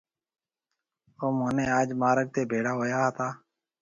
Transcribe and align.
او 1.19 1.27
مهوني 1.37 1.65
آج 1.79 1.89
مارگ 2.01 2.27
تي 2.35 2.41
ڀيڙا 2.51 2.71
هويا 2.77 3.01
تا۔ 3.17 3.27